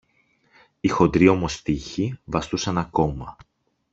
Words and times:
Οι 0.79 0.87
χοντροί 0.87 1.27
όμως 1.27 1.61
τοίχοι 1.61 2.19
βαστούσαν 2.25 2.77
ακόμα. 2.77 3.35